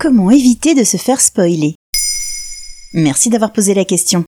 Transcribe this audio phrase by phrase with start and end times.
[0.00, 1.74] Comment éviter de se faire spoiler
[2.94, 4.24] Merci d'avoir posé la question.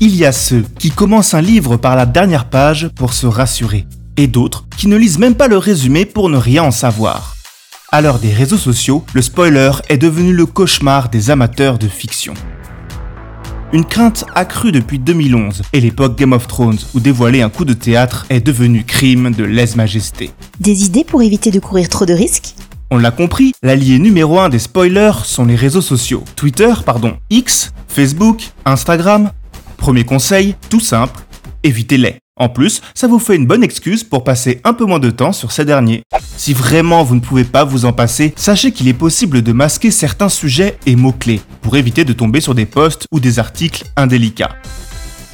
[0.00, 3.84] Il y a ceux qui commencent un livre par la dernière page pour se rassurer,
[4.16, 7.36] et d'autres qui ne lisent même pas le résumé pour ne rien en savoir.
[7.92, 12.32] À l'heure des réseaux sociaux, le spoiler est devenu le cauchemar des amateurs de fiction.
[13.74, 17.74] Une crainte accrue depuis 2011 et l'époque Game of Thrones où dévoiler un coup de
[17.74, 20.30] théâtre est devenu crime de lèse-majesté.
[20.60, 22.54] Des idées pour éviter de courir trop de risques?
[22.90, 26.24] On l'a compris, l'allié numéro un des spoilers sont les réseaux sociaux.
[26.36, 29.30] Twitter, pardon, X, Facebook, Instagram.
[29.76, 31.20] Premier conseil, tout simple,
[31.64, 32.16] évitez-les.
[32.36, 35.32] En plus, ça vous fait une bonne excuse pour passer un peu moins de temps
[35.32, 36.02] sur ces derniers.
[36.38, 39.90] Si vraiment vous ne pouvez pas vous en passer, sachez qu'il est possible de masquer
[39.90, 44.56] certains sujets et mots-clés pour éviter de tomber sur des posts ou des articles indélicats.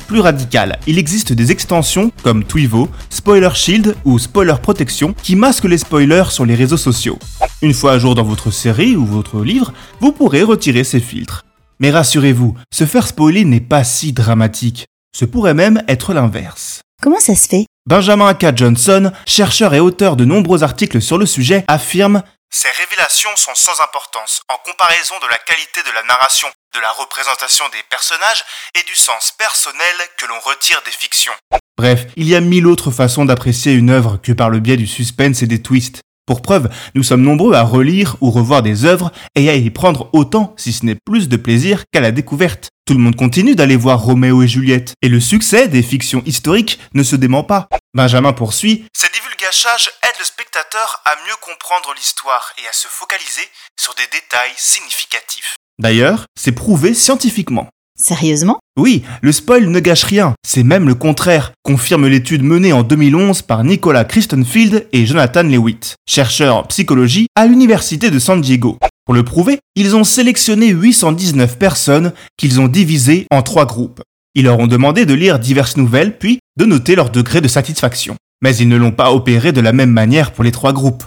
[0.06, 5.64] Plus radical, il existe des extensions comme Twivo, Spoiler Shield ou Spoiler Protection qui masquent
[5.64, 7.18] les spoilers sur les réseaux sociaux.
[7.62, 11.44] Une fois à jour dans votre série ou votre livre, vous pourrez retirer ces filtres.
[11.80, 14.86] Mais rassurez-vous, se faire spoiler n'est pas si dramatique.
[15.16, 16.82] Ce pourrait même être l'inverse.
[17.02, 17.66] Comment ça se fait?
[17.86, 18.56] Benjamin K.
[18.56, 23.80] Johnson, chercheur et auteur de nombreux articles sur le sujet, affirme Ces révélations sont sans
[23.82, 28.82] importance en comparaison de la qualité de la narration, de la représentation des personnages et
[28.86, 31.32] du sens personnel que l'on retire des fictions.
[31.76, 34.86] Bref, il y a mille autres façons d'apprécier une œuvre que par le biais du
[34.86, 36.00] suspense et des twists.
[36.26, 40.08] Pour preuve, nous sommes nombreux à relire ou revoir des œuvres et à y prendre
[40.14, 42.70] autant, si ce n'est plus de plaisir qu'à la découverte.
[42.86, 46.80] Tout le monde continue d'aller voir Roméo et Juliette, et le succès des fictions historiques
[46.94, 47.68] ne se dément pas.
[47.92, 53.48] Benjamin poursuit Ces divulgachages aident le spectateur à mieux comprendre l'histoire et à se focaliser
[53.78, 55.56] sur des détails significatifs.
[55.84, 57.68] D'ailleurs, c'est prouvé scientifiquement.
[57.94, 58.58] Sérieusement?
[58.78, 63.42] Oui, le spoil ne gâche rien, c'est même le contraire, confirme l'étude menée en 2011
[63.42, 68.78] par Nicolas Christenfield et Jonathan Lewitt, chercheurs en psychologie à l'université de San Diego.
[69.04, 74.00] Pour le prouver, ils ont sélectionné 819 personnes qu'ils ont divisées en trois groupes.
[74.34, 78.16] Ils leur ont demandé de lire diverses nouvelles puis de noter leur degré de satisfaction.
[78.42, 81.04] Mais ils ne l'ont pas opéré de la même manière pour les trois groupes.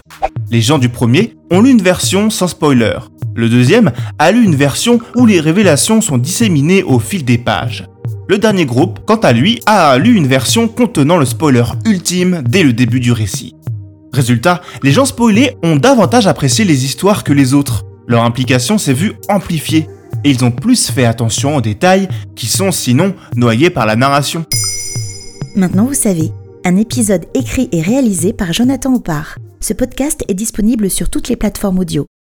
[0.51, 2.99] Les gens du premier ont lu une version sans spoiler.
[3.37, 7.85] Le deuxième a lu une version où les révélations sont disséminées au fil des pages.
[8.27, 12.63] Le dernier groupe, quant à lui, a lu une version contenant le spoiler ultime dès
[12.63, 13.53] le début du récit.
[14.11, 17.85] Résultat, les gens spoilés ont davantage apprécié les histoires que les autres.
[18.07, 19.87] Leur implication s'est vue amplifiée,
[20.23, 24.45] et ils ont plus fait attention aux détails qui sont sinon noyés par la narration.
[25.55, 26.31] Maintenant vous savez,
[26.65, 29.37] un épisode écrit et réalisé par Jonathan Oppard.
[29.59, 32.07] Ce podcast est disponible sur toutes les plateformes audio.